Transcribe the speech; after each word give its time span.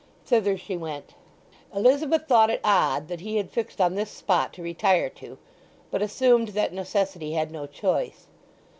Thither 0.25 0.57
she 0.57 0.75
went. 0.77 1.13
Elizabeth 1.75 2.27
thought 2.27 2.49
it 2.49 2.59
odd 2.63 3.07
that 3.07 3.21
he 3.21 3.35
had 3.37 3.51
fixed 3.51 3.79
on 3.79 3.93
this 3.93 4.09
spot 4.09 4.51
to 4.53 4.63
retire 4.63 5.11
to, 5.11 5.37
but 5.91 6.01
assumed 6.01 6.47
that 6.49 6.73
necessity 6.73 7.33
had 7.33 7.51
no 7.51 7.67
choice. 7.67 8.25